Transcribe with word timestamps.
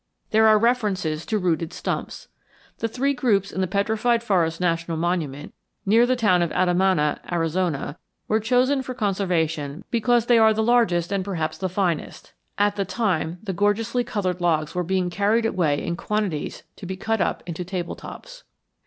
There 0.31 0.47
are 0.47 0.57
references 0.57 1.27
to 1.27 1.37
rooted 1.37 1.73
stumps. 1.73 2.27
The 2.79 2.87
three 2.87 3.13
groups 3.13 3.51
in 3.51 3.61
the 3.61 3.67
Petrified 3.67 4.23
Forest 4.23 4.59
National 4.59 4.97
Monument, 4.97 5.53
near 5.85 6.07
the 6.07 6.15
town 6.15 6.41
of 6.41 6.49
Adamana, 6.53 7.19
Arizona, 7.31 7.99
were 8.27 8.39
chosen 8.39 8.81
for 8.81 8.95
conservation 8.95 9.83
because 9.91 10.25
they 10.25 10.39
are 10.39 10.55
the 10.55 10.63
largest 10.63 11.11
and 11.11 11.23
perhaps 11.23 11.59
the 11.59 11.69
finest; 11.69 12.33
at 12.57 12.77
the 12.77 12.83
time, 12.83 13.37
the 13.43 13.53
gorgeously 13.53 14.03
colored 14.03 14.41
logs 14.41 14.73
were 14.73 14.81
being 14.83 15.11
carried 15.11 15.45
away 15.45 15.85
in 15.85 15.95
quantities 15.95 16.63
to 16.77 16.87
be 16.87 16.97
cut 16.97 17.21
up 17.21 17.43
into 17.45 17.63
table 17.63 17.95
tops. 17.95 18.43